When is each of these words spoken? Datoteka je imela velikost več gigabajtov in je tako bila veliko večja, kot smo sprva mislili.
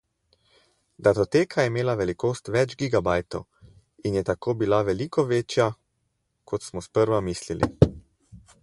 Datoteka 1.07 1.65
je 1.65 1.69
imela 1.71 1.95
velikost 1.99 2.49
več 2.55 2.73
gigabajtov 2.79 3.45
in 4.11 4.19
je 4.21 4.25
tako 4.31 4.57
bila 4.63 4.81
veliko 4.91 5.29
večja, 5.35 5.71
kot 6.53 6.71
smo 6.71 6.87
sprva 6.89 7.23
mislili. 7.31 7.73